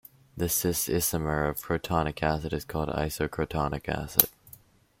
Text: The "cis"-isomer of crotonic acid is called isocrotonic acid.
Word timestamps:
The 0.35 0.49
"cis"-isomer 0.49 1.47
of 1.47 1.61
crotonic 1.61 2.23
acid 2.23 2.53
is 2.53 2.65
called 2.65 2.89
isocrotonic 2.89 3.87
acid. 3.87 4.31